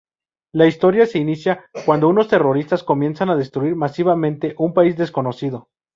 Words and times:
La 0.51 0.65
historia 0.65 1.05
se 1.05 1.19
inicia 1.19 1.69
cuando 1.85 2.09
unos 2.09 2.27
terroristas 2.27 2.81
comienzan 2.83 3.29
a 3.29 3.35
destruir 3.35 3.75
masivamente 3.75 4.55
un 4.57 4.73
país 4.73 4.97
desconocido. 4.97 5.67